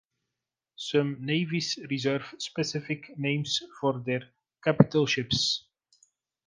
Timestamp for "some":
0.77-1.23